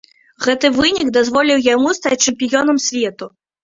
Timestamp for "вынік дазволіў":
0.77-1.63